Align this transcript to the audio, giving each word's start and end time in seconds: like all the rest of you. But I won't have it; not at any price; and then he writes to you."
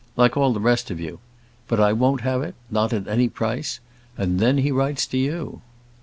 like 0.17 0.35
all 0.35 0.51
the 0.51 0.59
rest 0.59 0.89
of 0.89 0.99
you. 0.99 1.19
But 1.67 1.79
I 1.79 1.93
won't 1.93 2.21
have 2.21 2.41
it; 2.41 2.55
not 2.71 2.91
at 2.91 3.07
any 3.07 3.29
price; 3.29 3.79
and 4.17 4.39
then 4.39 4.57
he 4.57 4.71
writes 4.71 5.05
to 5.05 5.17
you." 5.19 5.61